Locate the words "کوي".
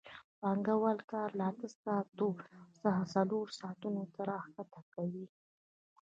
4.93-5.25